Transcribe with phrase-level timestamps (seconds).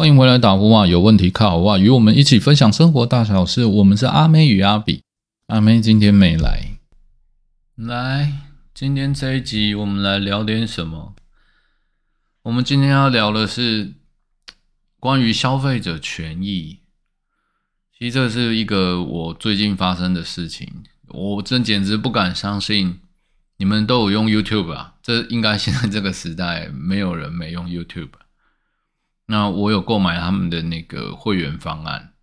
[0.00, 0.86] 欢迎回来打呼啊！
[0.86, 1.76] 有问题靠我啊！
[1.76, 3.64] 与我们一起分享生活大小事。
[3.64, 5.02] 我们是阿妹与阿比。
[5.48, 6.78] 阿妹今天没来，
[7.74, 8.32] 来，
[8.72, 11.16] 今天这一集我们来聊点什么？
[12.42, 13.94] 我们今天要聊的是
[15.00, 16.78] 关于消费者权益。
[17.98, 23.00] 其实这是一个我最近发生的事情，我真简直不敢相信，
[23.56, 24.94] 你们都有用 YouTube 啊？
[25.02, 28.10] 这应该现在这个时代没有人没用 YouTube。
[29.30, 32.14] 那我有购买他们的那个会员方案，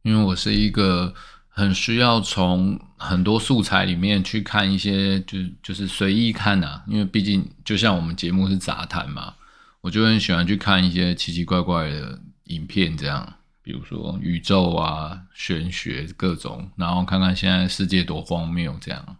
[0.00, 1.12] 因为我是一个
[1.46, 6.82] 很需要从很多素材里面去看一些，就就是随意看啊。
[6.86, 9.34] 因为毕竟就像我们节目是杂谈嘛，
[9.82, 19.16] 我就很喜欢去看一些奇奇怪怪的影片，这样，比如说宇宙啊、玄学各种，然后看看现在世界多荒谬这样。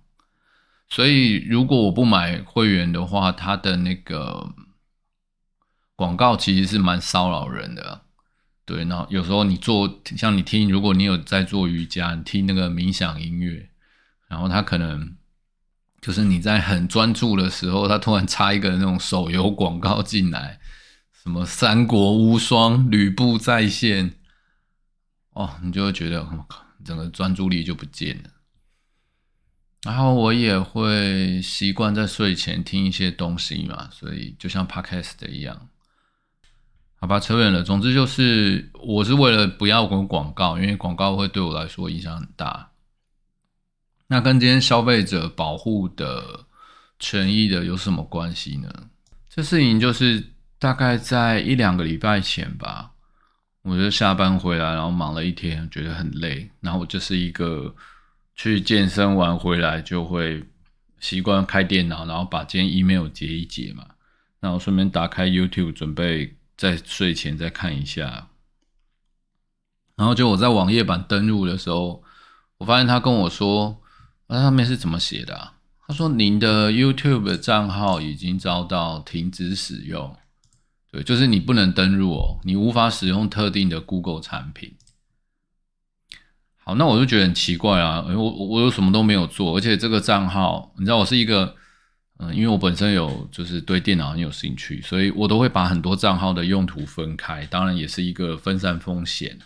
[0.88, 4.54] 所以如果我不买会员的话，它的那个。
[5.98, 8.02] 广告其实是蛮骚扰人的，
[8.64, 8.84] 对。
[8.84, 13.68] 然后有时候你做，像你听，如果你有在做瑜伽，你听那个冥想音乐，
[14.28, 15.16] 然后他可能
[16.00, 20.60] 就是你在很专注的时候，他突然插一个那种手游广告进来，
[21.12, 24.14] 什么三国无双、吕布在线，
[25.30, 28.30] 哦，你就会觉得我靠，整个专注力就不见了。
[29.82, 35.68] 然后我也会习惯在睡前听一些东西嘛，所以就像 podcast 一样。
[37.00, 37.62] 好吧，扯远了。
[37.62, 42.70] 总之就是，我是为了不要广广告，因为广告会对我来说影响很大。
[44.08, 46.44] 那跟今天消费者保护的
[46.98, 48.68] 权益的有什么关系呢？
[49.28, 50.24] 这事情就是
[50.58, 52.90] 大概在一两个礼拜前吧，
[53.62, 57.72] 我就下班回来，然后忙了一天，觉得很累，然后我就是一个
[58.34, 60.42] 去健身完回来就会
[60.98, 63.86] 习惯开电脑，然后把今天 email 截一截嘛，
[64.40, 66.34] 然后顺便打开 YouTube 准备。
[66.58, 68.30] 在睡前再看一下，
[69.94, 72.02] 然后就我在网页版登录的时候，
[72.56, 73.80] 我发现他跟我说，
[74.26, 75.52] 那上面是怎么写的？
[75.86, 80.16] 他说您的 YouTube 账号已经遭到停止使用，
[80.90, 84.74] 对，就是你不能登录哦，你无法使用特定的 Google 产品。
[86.56, 91.54] 好，那我就觉得很奇怪啊，我我我有什么都没有做，而且这个账号，你知道我是一个。
[92.20, 99.38] 嗯，因为我本身有就是对电脑很有兴趣，所以我都会把很多账号的用途分开，当然也是一个分散风险。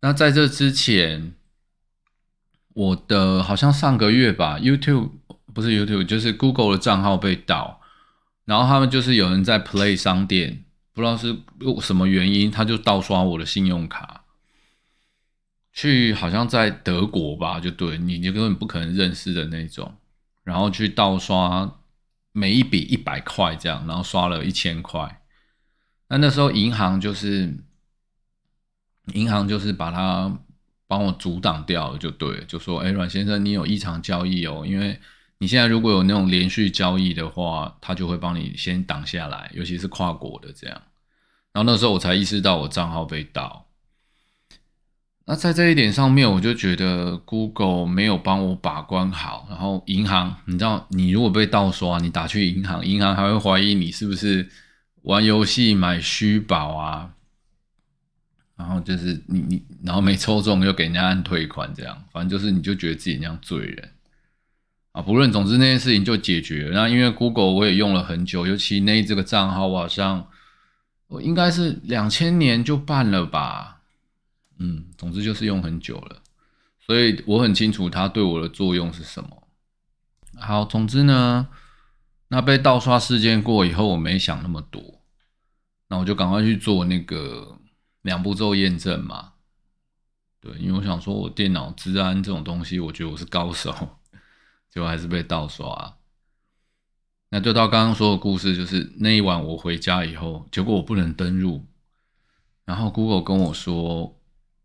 [0.00, 1.34] 那在这之前，
[2.72, 5.10] 我的好像上个月吧，YouTube
[5.52, 7.82] 不是 YouTube，就是 Google 的账号被盗，
[8.46, 11.36] 然后他们就是有人在 Play 商店，不知道是
[11.82, 14.24] 什么原因，他就盗刷我的信用卡，
[15.74, 19.94] 去好像在德国吧，就对你，你根本不可能认识的那种。
[20.48, 21.70] 然后去盗刷
[22.32, 25.20] 每一笔一百块这样，然后刷了一千块。
[26.08, 27.54] 那那时候银行就是
[29.12, 30.40] 银行就是把它
[30.86, 34.98] 帮我阻挡掉了，就对，就说：“哎，阮先生，你有异常交易哦，因为
[35.36, 40.82] 你现在如果有那种连续交易的话，他就会帮你先挡下来，尤其是跨国的这样。”
[41.52, 43.67] 然后那时候我才意识到我账号被盗。
[45.30, 49.46] 那在这一点上面，我就觉得 Google 没有帮我把关好。
[49.50, 54.48] 然后银行，你知道，你如果被盗刷，你打去银行，银行还会怀疑你是不是
[55.02, 57.10] 玩游戏买虚宝啊？
[58.56, 63.90] 然后就是你你，然后没抽中又给人家按退款，这样，反正就是你就觉得自己那样罪人
[64.92, 65.02] 啊。
[65.02, 66.72] 不论，总之那件事情就解决了。
[66.72, 70.26] 那因为 Google 我也用了很久，尤其那这个账号，我好像
[71.08, 73.77] 我应该是两千年就办了吧。
[74.60, 76.20] 嗯，总之就是用很久了，
[76.80, 79.48] 所以我很清楚它对我的作用是什么。
[80.34, 81.48] 好，总之呢，
[82.28, 85.00] 那被盗刷事件过以后，我没想那么多，
[85.88, 87.60] 那我就赶快去做那个
[88.02, 89.34] 两步骤验证嘛。
[90.40, 93.72] 对，因为我想说我电脑治安这种东西，我觉得我是高手，
[94.68, 95.96] 结果还是被盗刷。
[97.30, 101.64] 那就到刚刚说的故事，就是那一晚我回家以后，结果我不能登录，
[102.64, 104.17] 然后 Google 跟我说。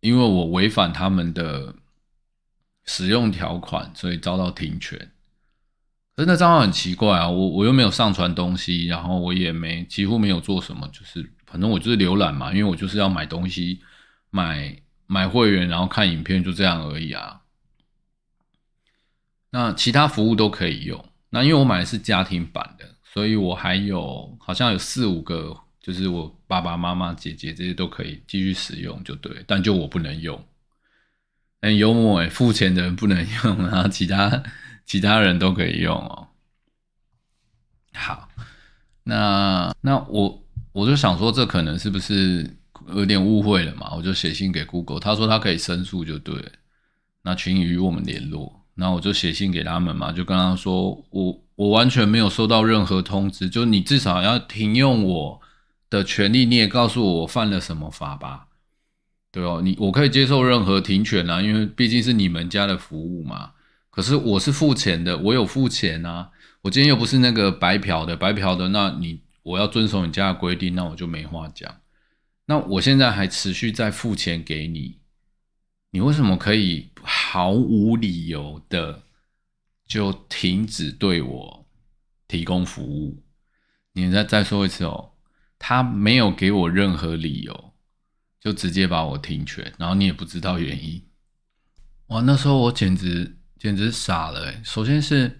[0.04, 1.74] 因为我违反他们的
[2.84, 5.00] 使用条款，所以遭到停权。
[6.14, 13.80] 可是那账号很奇怪啊，我我又没有上传东西，然后我也没几乎没有做什么，就是反正我就是浏览嘛，因为我就是要买东西，
[14.30, 14.78] 买
[15.08, 17.40] 买会员，然后看影片，就这样而已啊。
[19.52, 21.06] 那其他服务都可以用。
[21.30, 25.63] 那因为我买的是家庭版的，所以我还有好像有四五个。
[25.84, 30.44] 就是我爸爸妈妈、姐姐这些都可以继续使用，就对，但就我不能用。
[31.62, 34.44] 很幽默哎，付钱的人不能用，然后其他
[34.86, 36.30] 其他人都可以用哦。
[37.94, 38.30] 好，
[39.04, 42.50] 那那我我就想说，这可能是不是
[42.96, 43.94] 有点误会了嘛？
[43.96, 46.36] 我就写信给 Google，他说他可以申诉，就对。
[47.22, 48.62] 那请与我们联络。
[48.76, 55.40] 那我就写信给他们嘛，就跟他说，我我完全没有收到任何通知，就你至少要停用我
[55.94, 58.48] 的权利，你也告诉我我犯了什么法吧？
[59.32, 63.52] 对哦，你我可以接受任何停权啊，因为毕竟是你们家的服务嘛。
[63.90, 66.32] 可是我是付钱的，我有付钱啊。
[66.62, 71.82] 我今天又不是那个白嫖的，白嫖的，那你我要遵守你家的规定，那我就没话讲。
[72.46, 74.98] 那我现在还持续在付钱给你，
[75.92, 79.04] 你为什么可以毫无理由的
[79.88, 81.66] 就停止对我
[82.28, 83.24] 提供服务？
[83.94, 85.12] 你再再说一次哦，
[85.66, 87.74] 他没有给我任何理由，
[88.42, 91.02] 就直接把我停权，然后你也不知道原因。
[92.08, 93.38] 哇，那时候我简直。
[93.64, 94.62] 简直傻了哎！
[94.62, 95.40] 首先是，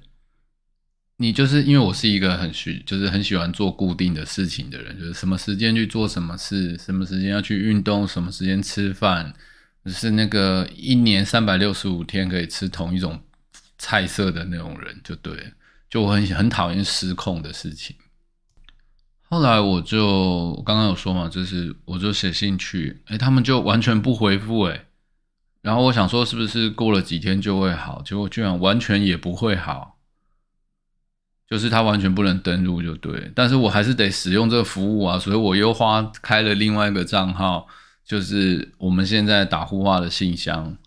[1.18, 9.34] 你就是因为我是一个很喜，就是很喜欢做固定的事情的人，就是什么时间去做什么事，什么时间要去运动，什么时间吃饭，
[9.88, 13.22] 是那个一年三百六十五天可以吃同一种
[13.78, 15.52] 菜色的那种人，就对。
[15.90, 17.94] 就我很很讨厌失控的事情。
[19.34, 24.86] 后来我就刚刚有说嘛，就是我就写信去，哎，他们就完全不回复，哎。
[25.64, 28.04] 然后我想说，是不是过了几天就会好？
[28.06, 29.98] 结果居然完全也不会好，
[31.50, 33.32] 就是他完全不能登录，就对。
[33.34, 37.66] 但是我还是得使用这个服务啊，所以我又花开了另外一个账号，
[38.06, 40.78] 就是我们现在打呼话的信箱，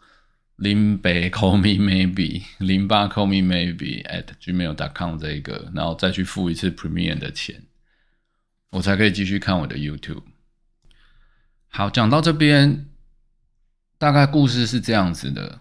[0.54, 7.60] 零八 call me maybe 零八 call me maybe at gmail.com 这一个，然后再去付一次 Premium 的钱，
[8.70, 10.22] 我才可以继续看我的 YouTube。
[11.68, 12.86] 好，讲到这边。
[13.98, 15.60] 大概故事是这样子的，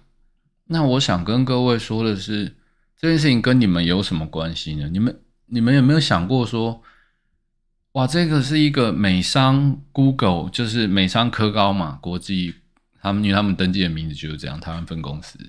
[0.65, 2.57] 那我想跟各位说的是，
[2.97, 4.89] 这件事情跟你们有什么关系呢？
[4.89, 6.83] 你们你们有没有想过说，
[7.93, 12.55] 哇，这个是一个美商 Google，就是美商科高嘛，国际
[12.99, 15.39] 他们因为他们登记的名字就是这样，台湾分公司，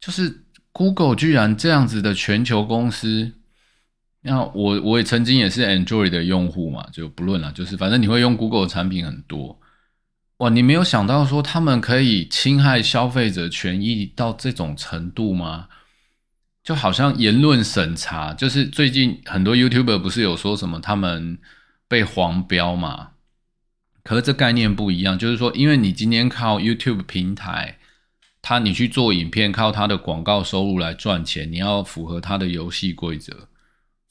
[0.00, 0.42] 就是
[0.72, 3.30] Google 居然这样子的全球公司，
[4.22, 9.58] 那我我也曾经也是 Android 的用户嘛，就不论了，就是反正你会用 Google 的产品很多。
[10.38, 15.68] 哇，你没有想到说他们可以侵害消费者权益到这种程度吗？
[16.62, 21.38] 就好像言论审查，就是最近很多 YouTuber 不是有说什么他们
[21.88, 23.10] 被黄标嘛？
[24.04, 27.78] 可是这概念不一样，就是说，因为你今天靠 YouTube 平台，
[28.40, 33.48] 他你去做影片，靠他的广告收入来赚钱，你要符合他的游戏规则。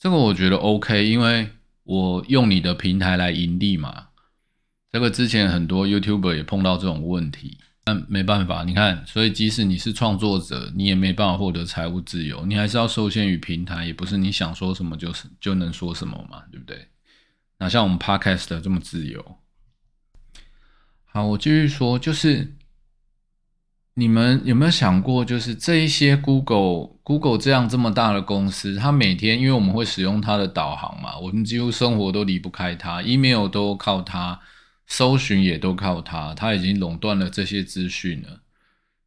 [0.01, 1.48] 这个我觉得 OK，因为
[1.83, 4.07] 我用你的平台来盈利嘛。
[4.89, 16.88] 这个之前很多 YouTuber 也碰到这种问题，但没办法，你看，所以即使你是创作者，你也没办法获得财务自由，你还是要受限于平台，也不是你想说什么就是就能说什么嘛，对不对？
[17.59, 19.38] 哪像我们 Podcast 这么自由？
[21.06, 22.56] 好，我继续说，就是
[23.93, 34.39] 你们有没有想过，就是这一些 Google Google 这样这么大的公司，它每天因为我们会使用它的导航嘛，我们几乎生活都离不开它，email 都靠它。
[34.88, 38.41] 搜寻也都靠它，它已经垄断了这些资讯了。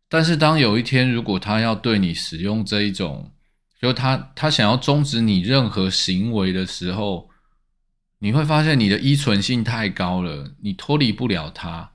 [0.09, 3.31] 但是当有一天，如果他要对你使用这一种，
[3.79, 7.29] 就他他想要终止你任何行为的时候，
[8.21, 11.91] 你会发现你的依存性太高了，你脱离不了他。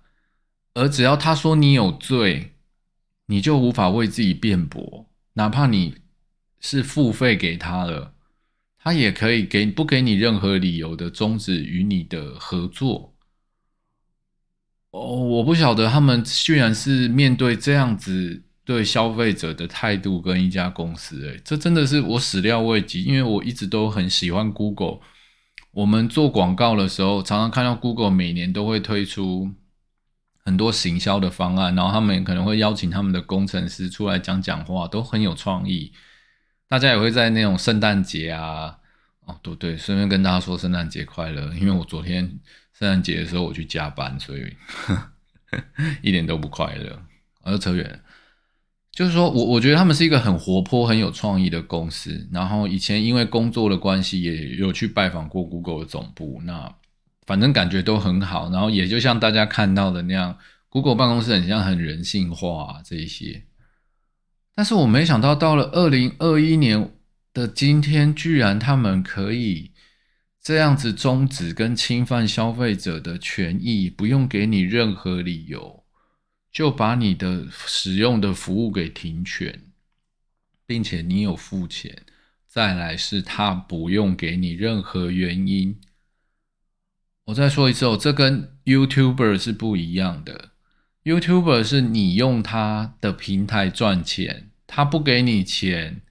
[0.75, 2.53] 而只要他说你有罪，
[3.29, 5.93] 你就无法为自己辩驳，哪怕你
[6.59, 8.15] 是付费给他了，
[8.79, 13.13] 他也可以给不给你任何理由的终止与你的合作。
[14.89, 25.01] 哦，我不晓得他们居然是面对这样子对消费者的态度跟一家公司，诶，这真的是我始料未及，因为我一直都很喜欢 Google。
[25.71, 29.51] 我们做广告的时候，常常看到 Google 每年都会推出
[30.49, 35.93] 很多行销的方案，然后他们可能会邀请他们的工程师出来讲讲话，都很有创意。
[36.67, 38.79] 大家也会在那种圣诞节啊，
[39.27, 42.39] 哦，对对，顺便跟大家说圣诞节快乐，因为我昨天。
[42.73, 44.41] 圣诞节的时候我去加班，所以
[46.01, 46.97] 一点都不快乐。
[47.43, 48.01] 而扯远，
[48.93, 52.25] 就是说我我觉得他们是一个很活泼、很有创意的公司。
[52.31, 56.41] 然后以前因为工作的关系，也有去拜访过 Google 的总部。
[56.45, 56.73] 那
[57.29, 58.49] 反正感觉都很好。
[58.49, 60.35] 然后也就像大家看到的那样
[60.67, 63.43] ，Google 办公室很像很人性化这一些。
[64.55, 66.91] 但是我没想到，到了二零二一年
[67.31, 69.73] 的今天，居然他们可以。
[70.41, 75.83] 这样子终止跟侵犯消费者的权益，不用给你任何理由，
[76.51, 79.61] 就把你的使用的服务给停权，
[80.65, 82.03] 并且你有付钱。
[82.47, 85.77] 再来是他不用给你任何原因。
[87.29, 90.49] 我再说一次哦，这跟 YouTuber 是不一样的。
[91.03, 96.01] YouTuber 是你用他的平台赚钱，他不给你钱，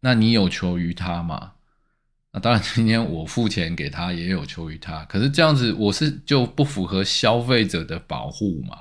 [0.00, 1.54] 那你有求于他吗？
[2.32, 8.78] 那当然，今天我付钱给他也有求于他，可是这样子我是就不符合消费者的保护嘛？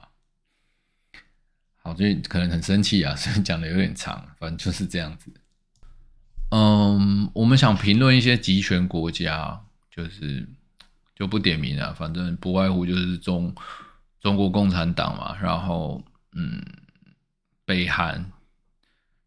[1.77, 5.33] 好，就可能很生气啊， 所以讲的有点长，反正就是这样子。
[6.51, 9.59] 嗯，我们想评论一些集权国家，
[9.89, 10.47] 就是
[11.21, 13.53] 就不点名了，反正不外乎就是中
[14.19, 16.59] 中国共产党嘛，然后嗯，
[17.63, 18.31] 北韩。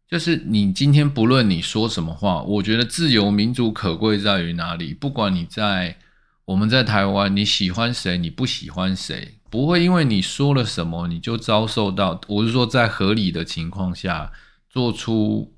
[0.05, 4.93] 就是你今天不论你说什么话，我觉得自由民主可贵在于哪里？
[4.93, 5.97] 不管你在
[6.43, 12.19] 我们在台湾，你喜欢谁，你不喜欢谁，不会因为你说了什么你就遭受到。
[12.27, 14.33] 我是说，在合理的情况下
[14.69, 15.53] 做出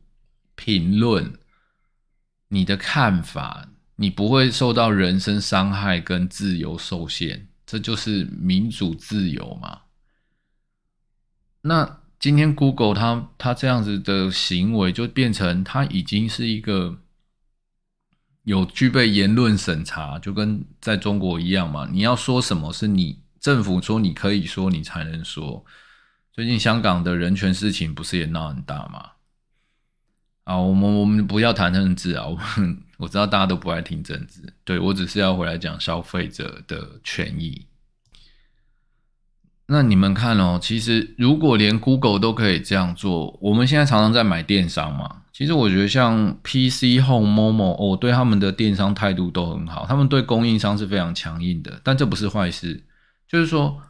[0.53, 1.33] 评论，
[2.49, 3.67] 你的看法，
[3.97, 9.81] 你不会受到人身伤害跟自由受限，这就是民主自由嘛？
[11.61, 11.99] 那。
[12.19, 16.97] 今天 Google 它它这样子的行为，就变成它已经是一个
[18.41, 21.87] 有具备言论审查，就跟在中国一样嘛。
[21.91, 25.63] 你要说什么是你政府说你可以说，你才能说。
[26.33, 29.11] 最近香港的人权事情不是也闹很大吗？
[30.47, 32.37] 啊，我们我们不要谈政治啊，我
[32.99, 37.65] 我知道大家都不爱听政治，对我只是要回来讲消费者的权益。
[39.65, 45.23] 那你们看哦，其实如果连 Google 都可以这样做，我们现在常常在买电商嘛。
[45.33, 51.81] 其实我觉得像 PC Home、Momo，哦，对他们的电商态度都很好，他们对供应商是非常强硬的。
[51.83, 52.81] 但这不是坏事，
[53.27, 53.81] 就是说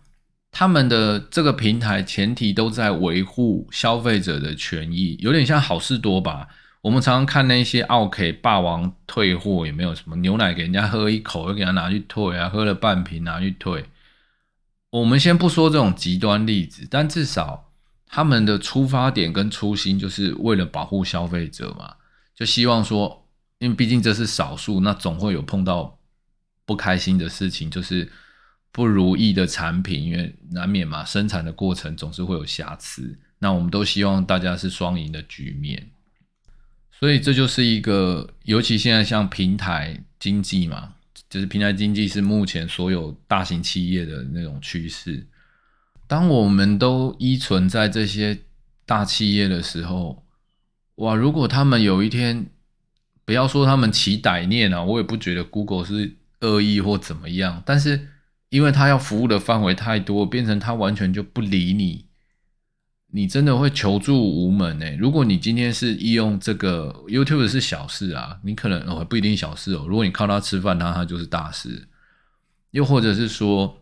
[0.60, 6.48] 他们的这个平台前提都在维护消费者的权益，有点像好事多吧。
[6.82, 13.86] 我们常常看那些奥 K 霸王退货，也没有什么牛奶给人家喝一口，又给他拿去退啊，喝了半瓶拿去退。
[14.90, 17.70] 我们先不说这种极端例子，但至少
[18.08, 21.94] 他们的出发点跟初心就是为了保护消费者嘛，
[22.36, 23.28] 就希望说，
[23.60, 26.00] 因为毕竟这是少数，那总会有碰到
[26.66, 28.12] 不开心的事情，就是
[28.72, 33.18] 不如意的产品，因为难免嘛，生产的过程总是会有瑕疵。
[33.40, 35.92] 那我们都希望大家是双赢的局面，
[36.92, 40.94] 所以这就是一个，尤其现在像平台经济嘛。
[41.30, 45.28] 就是平台经济是目前所有大型企业的那种趋势。
[46.08, 48.38] 当我们都依存在这些
[48.86, 50.24] 大企业的时候，
[50.96, 51.14] 哇！
[51.14, 52.46] 如果他们有一天，
[53.26, 57.62] 不要说他们起歹念啊，我也不觉得 Google 是恶意或怎么样。
[57.66, 58.08] 但是，
[58.50, 62.06] 因为他要服务的范围太多，变成他完全就不理你。
[63.10, 64.98] 你真的会求助无门诶。
[65.00, 69.86] 如果你今天是利用这个 YouTube 是小事啊，你可能哦不一定小事哦。
[69.88, 71.88] 如果你靠它吃饭，那它就是大事。
[72.72, 73.80] 又或者是说，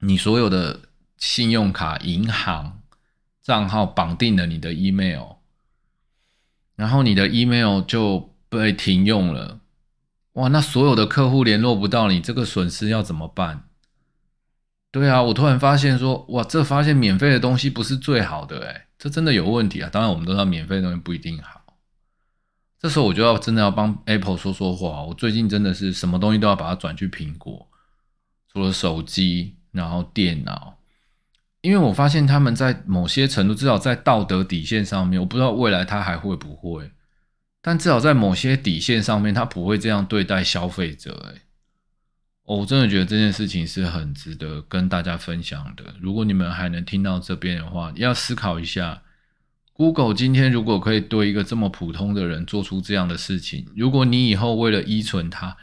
[0.00, 0.80] 你所有的
[1.18, 2.80] 信用卡、银行
[3.42, 5.36] 账号绑定了你的 email，
[6.74, 9.60] 然后你的 email 就被停用了，
[10.32, 13.67] 哇，那所有的客户联络不到你，这个损失要怎么办？
[14.90, 19.88] 对啊，我突然发现说，哇，这发现免费的东西不是最好的诶这真的有问题啊！
[19.92, 21.62] 当然，我们都知道免费的东西不一定好。
[22.80, 25.02] 这时候我就要真的要帮 Apple 说说话。
[25.02, 27.68] 我最近真的是什么东西都要把它转去苹果，
[28.52, 30.78] 除了手机，然后电脑，
[31.60, 36.90] 因为我发现他们在某些程度，至少在道德底线上面，我不知道未来他还会不会，
[37.60, 41.42] 但至少在某些底线上面，他不会这样对待消费者诶
[42.56, 45.84] 我真的觉得这件事情是很值得跟大家分享的。
[46.00, 49.02] 如果你们还能听到这边的话，要思考一下
[49.74, 55.54] ，Google 今天如果可以对一个这么普通的人做出这样的事情，如果你以后为了依存它，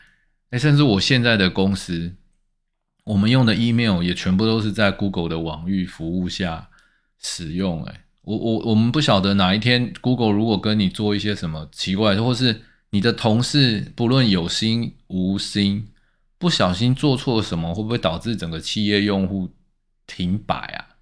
[0.52, 2.14] 哎，甚至我现在的公司，
[3.04, 6.70] 我们用的 email 也全部都是在 Google 的网域服务下
[7.20, 7.84] 使用。
[7.86, 12.62] 哎，我我我们不晓得哪一天 Google 如果跟你做一些什么奇怪，或是
[12.92, 15.88] 你的同事不论有心无心。
[16.46, 19.50] 不小心做错什么，会不会导致整个企业用户
[20.06, 20.94] 停摆啊？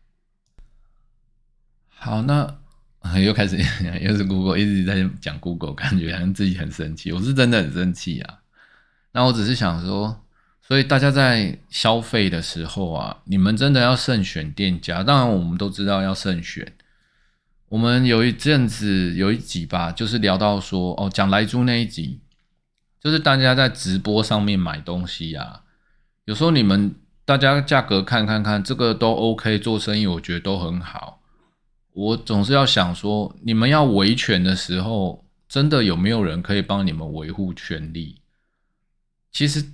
[1.90, 2.58] 好，那
[3.20, 3.58] 又开始
[4.00, 7.12] 又是 Google 一直在讲 Google，感觉好像自己很生气。
[7.12, 8.40] 我是真的很生气啊。
[9.12, 10.24] 那我只是想说，
[10.62, 15.04] 所以大家在消费的时候啊，你们真的要慎选店家。
[15.04, 16.72] 当然，我们都知道要慎选。
[17.68, 22.22] 我们有一阵子有一集吧，就是聊到说，哦，讲来猪那一集。
[23.04, 25.62] 就是大家在直播上面买东西呀，
[26.24, 26.96] 有时候你们
[27.26, 31.22] 大家价格看看看，这个都 OK，做生意我觉得都很好。
[31.92, 38.22] 我总是要想说，你们要维权的时候，真的有没有人可以帮你们维护权利？
[39.34, 39.66] 其实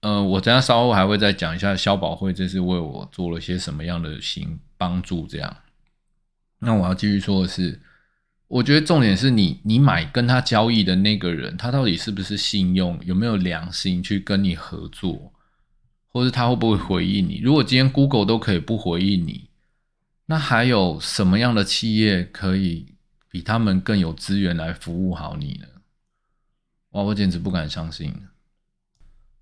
[0.00, 5.56] 呃，我等下稍后还会再讲一下消保会这次为我做了些什么样的行帮助，这样。
[6.58, 7.80] 那我要继续说的是，
[8.50, 15.32] 我觉得重点是你你买跟他交易的那个人，他到底是不是信用，有没有良心去跟你合作，
[16.08, 17.38] 或者他会不会回应你？
[17.38, 19.50] 如果今天 Google 都可以不回应你，
[20.26, 22.96] 那还有什么样的企业可以
[23.30, 25.68] 比他们更有资源来服务好你呢？
[26.90, 28.12] 哇，我简直不敢相信。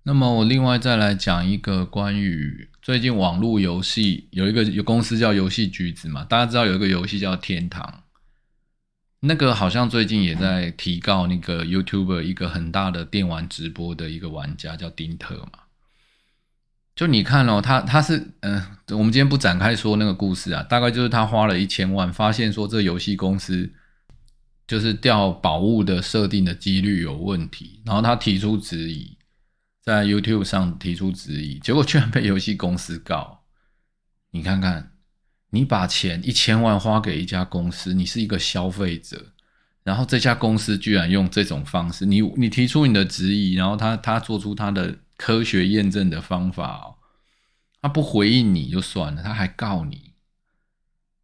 [0.03, 8.03] 那么我另外再来讲一个关于最近网络游戏有一个有公司叫游戏橘子嘛，大家知道有一个游戏叫天堂，
[9.21, 15.59] 那个好像最近也在提告那个 YouTuber 一个很大的电玩直播的一个玩家叫丁特嘛。
[16.95, 23.71] 就你看哦，他他是嗯，我们今天不展开说那个故事啊，大概就是他花了一千万，发现说这游戏公司
[24.67, 29.17] 就是掉宝物的设定的几率有问题，然后他提出质疑。
[29.81, 33.43] 在 YouTube 上提出质疑，结果居然被游戏公司告。
[34.29, 34.91] 你看看，
[35.49, 39.33] 你把钱一千万花给一家公司，你是一个消费者，
[39.83, 46.95] 然后这家公司居然用这种方式，你你提出你的质疑，然后他他做出他的科学验证的方法，
[47.81, 50.13] 他不回应你就算了，他还告你。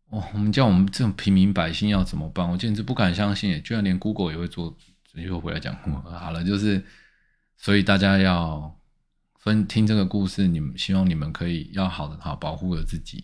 [0.09, 2.49] 哦，我们叫我们这种平民百姓要怎么办？
[2.49, 4.77] 我简直不敢相信，居然连 Google 也会做。
[5.13, 6.83] 又回来讲，好了，就是。
[7.57, 8.77] 所以大家要
[9.39, 13.23] 分听这个故事，你们希望你们可以要好的好保护了自己。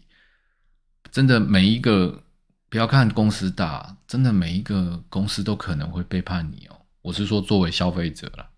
[1.12, 2.24] 真的每一个
[2.70, 6.86] 不要看公司大，真的每一个公司都可能会背叛你哦。
[7.01, 8.50] 我是说作为消费者了，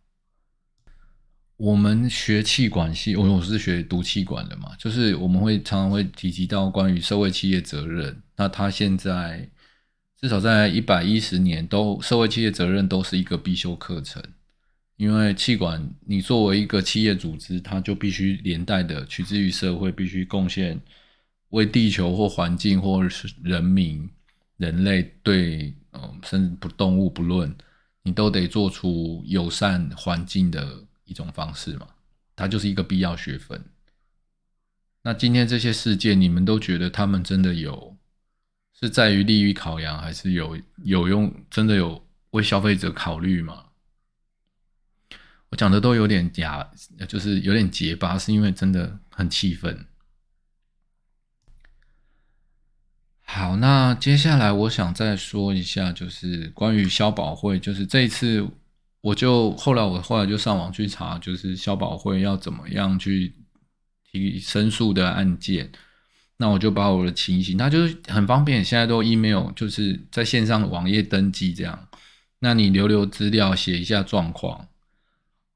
[1.58, 8.22] 我们学气管系，我我是学读气管的嘛，就是我们会常常会提及到关于社会企业责任。
[8.36, 9.50] 那他现在
[10.20, 14.22] 至少在一百一十年，都社会企业责任都是一个必修课程。
[14.96, 20.80] 因为气管，你作为一个企业组织，它就必须连带的取之于社会，必须贡献
[21.54, 24.10] 为地球或环境或者是人民、
[24.58, 27.56] 人类对，嗯，甚至不动物不论，
[28.02, 31.88] 你都得做出友善环境的一种方式嘛。
[32.36, 33.64] 它就是一个必要学分。
[35.04, 37.96] 那今天这些事件，你们都觉得他们真的有
[38.80, 41.32] 是在于利益考量，还是有有用？
[41.52, 43.66] 真的有为消费者考虑吗？
[45.50, 46.68] 我讲的都有点假，
[47.08, 49.86] 就是有点结巴，是因为真的很气愤。
[53.36, 58.48] 好，那接下来我想再说一下，就是关于消保会，就是这一次
[59.02, 63.34] 我就后来我后来就上网去查，就是消保会要怎么样去
[64.12, 65.72] 提申诉的案件，
[66.38, 71.88] 那我就把我的情形，它就是很方便，现在都 email 就是在线上网页登记这样，
[72.38, 74.68] 那你留留资料，写一下状况。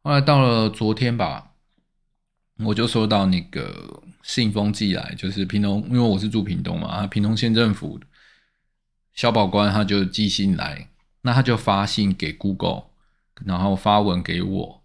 [0.01, 1.46] 后来到了昨天吧，
[2.59, 7.99] 我就收到那个信封寄来，就是屏东，因为我是住屏东嘛，啊，屏东县政府
[9.13, 10.89] 消保官他就寄信来，
[11.21, 12.85] 那他就发信给 Google，
[13.45, 14.83] 然后发文给我，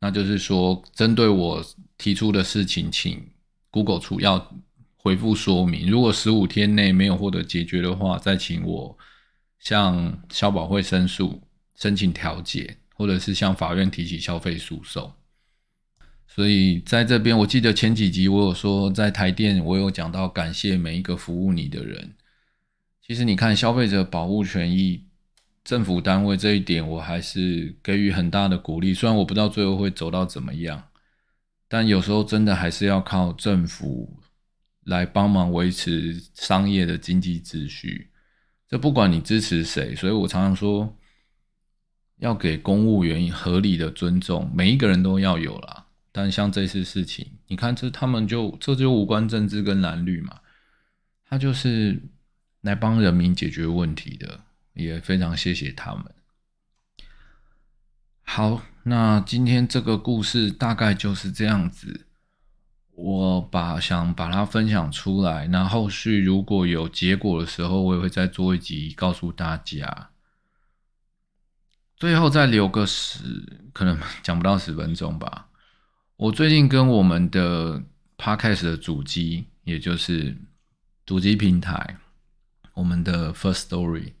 [0.00, 1.64] 那就是说针对我
[1.98, 3.30] 提出的事情，请
[3.70, 4.54] Google 出要
[4.96, 8.98] 回复说明，如果十五天内没有获得解决的话，再请我
[9.58, 11.42] 向消保会申诉，
[11.74, 12.78] 申请调解。
[12.98, 15.12] 或者是向法院提起消费诉讼，
[16.26, 22.14] 所以在这边，我记得前几集我有说，在台电我有讲到感谢每一个服务你的人。
[23.00, 25.06] 其实你看消费者保护权益，
[25.64, 28.92] 政府单位这一点，我还是给予很大的鼓励。
[28.92, 30.82] 虽然我不知道最后会走到怎么样，
[31.68, 34.20] 但有时候真的还是要靠政府
[34.84, 38.10] 来帮忙维持商业的经济秩序。
[38.68, 40.96] 这不管你支持谁，所以我常常说。
[42.18, 45.85] 要给公务员合理的尊重，每一个人都要有啦。
[46.16, 50.40] 但像这次事情，你看这他们就这就无关政治跟蓝绿嘛，
[51.28, 52.02] 他就是
[52.62, 54.40] 来帮人民解决问题的，
[54.72, 56.06] 也非常谢谢他们。
[58.22, 62.06] 好，那今天这个故事大概就是这样子，
[62.92, 70.08] 我把想把它分享出来，那后续如果有结果的时候，我也会再做一集告诉大家。
[71.98, 75.48] 最后再留个十，可能讲不到十分钟吧。
[76.16, 77.82] 我最近跟我们的
[78.16, 80.34] podcast 的主机，也就是
[81.04, 81.98] 主机平台，
[82.72, 84.12] 我们的 First Story，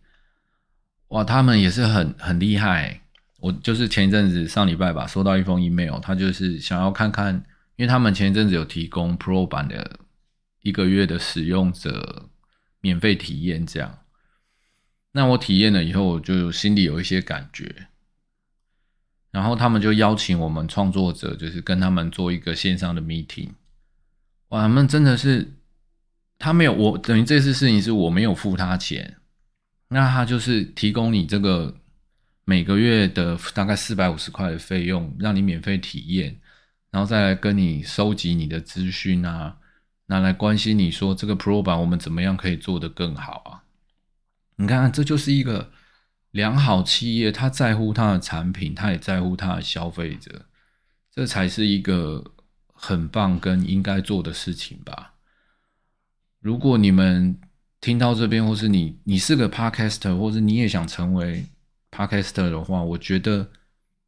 [1.08, 3.00] 哇，他们也是很很厉害。
[3.40, 7.34] 我就是前一阵子上礼拜吧，收到一封 email，他就是想要看看，
[7.76, 10.00] 因为他们前一阵子有提供 Pro 版的
[10.60, 12.28] 一个月的使用者
[12.82, 14.00] 免费体验，这样。
[15.12, 17.88] 那我体验了以后，我就心里有一些感觉。
[19.36, 23.50] 然后他们就邀请我们创作者，就是跟他们做一个线上的 meeting。
[24.48, 25.52] 哇，他们真的是，
[26.38, 29.18] 他没有我等于这次事情是我没有付他钱，
[29.88, 31.76] 那他就是提供你这个
[32.46, 36.40] 每个月的大概四百五十块的费用，让你免费体验，
[36.90, 39.58] 然后再来跟你收集你的资讯啊，
[40.06, 43.50] 拿来关心你说这个 Pro 版我们怎么样可以做得更好啊？
[44.56, 45.70] 你看，这就是一个
[46.36, 50.46] 良好企业，他在乎他的产品，他也在乎他的消费者，
[51.10, 52.32] 这才是一个。
[52.78, 55.14] 很棒，跟应该做的事情吧。
[56.40, 57.34] 如果你们
[57.80, 61.46] 听到这边，或是你你是个 podcaster，或者你也想成为
[61.90, 63.48] podcaster 的话，我觉得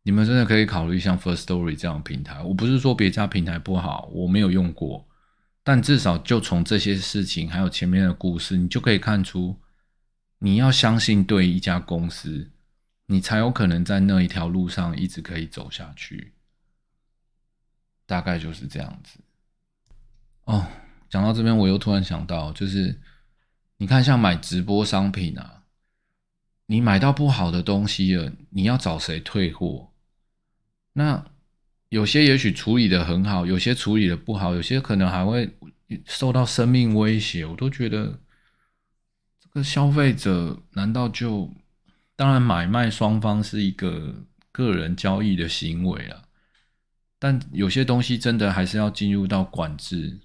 [0.03, 2.43] 你们真的可以考虑像 First Story 这样的平台。
[2.43, 5.09] 我不是说别家平台不好，我没有用过，
[5.65, 9.57] 但至少就从这些事情还有前面的故事，你就可以看出，
[10.39, 12.51] 你要相信对一家公司，
[13.07, 16.35] 你才有可能在那一条路上一直可以走下去。
[18.07, 19.19] 大概就是这样子
[20.45, 20.67] 哦。
[21.11, 23.01] 讲到这边，我又突然想到，就是
[23.79, 25.65] 你看，像买直播商品啊，
[26.67, 29.91] 你买到不好的东西了，你要找谁退货？
[30.93, 31.25] 那
[31.89, 35.51] 有些也许处理的很好，有些处理的不好，有些可能还会
[36.05, 37.47] 受到生命威胁。
[37.47, 38.21] 我都觉得，
[39.63, 41.53] 消费者难道就……
[42.17, 46.25] 当然，买卖双方是一个个人交易的行为了。
[47.17, 50.19] 但有些东西真的还是要进入到管制，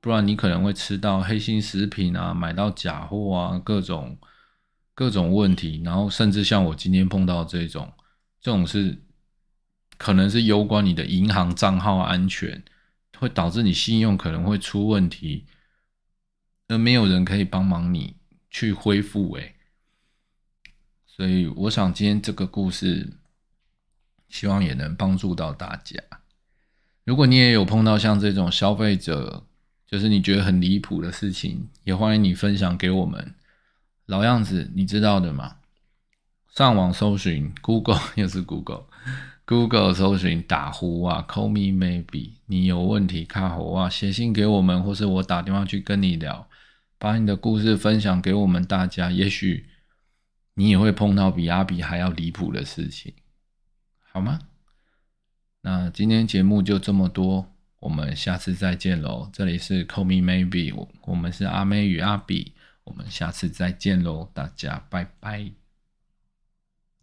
[0.00, 4.18] 不然你可能会吃到黑心食品啊，买到假货啊，各种
[4.94, 7.92] 各种问题，然后甚至像我今天碰到这种，
[8.40, 9.02] 这种是
[9.98, 12.64] 可能是攸关你的银行账号安全，
[13.18, 15.44] 会导致你信用可能会出问题，
[16.68, 18.16] 而没有人可以帮忙你
[18.50, 19.34] 去恢复。
[19.36, 19.54] 诶。
[21.06, 23.14] 所以我想今天这个故事。
[24.30, 26.00] 希望也能帮助到大家。
[27.02, 29.42] 如果你也有碰到像这种消费者，
[29.88, 33.34] 就是你觉得很离谱的事情，也欢迎你分享给我们。
[34.06, 35.56] 老样子，你知道的嘛？
[36.54, 42.34] 上网搜寻 Google， 又是 Google，Google 搜寻打呼啊，Call me maybe。
[42.46, 46.48] 你有问题看好啊，写信给我们，或是我打电话去跟你聊，
[47.00, 49.10] 把你的故事分享给我们大家。
[49.10, 49.66] 也许
[50.54, 53.14] 你也会碰到比阿比还要离谱的事情。
[54.12, 54.38] 好吗？
[55.62, 59.30] 那今天节目就这么多，我们下次再见喽。
[59.32, 65.59] 这里是 Call Me Maybe，我我们是阿妹与阿比，我们下次再见喽，大家拜拜。